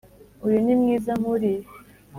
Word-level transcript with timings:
uyu 0.45 0.57
ni 0.63 0.73
mwiza 0.79 1.11
nkuriya. 1.19 1.67